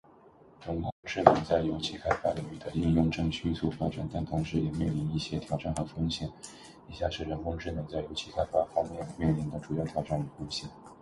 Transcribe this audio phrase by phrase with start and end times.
[0.65, 6.27] 人工智能在油气开发领域的应用正迅速发展，但同时也面临一些挑战和风险。
[6.89, 10.67] 以下是人工智能在油气开发方面面临的主要挑战与风险：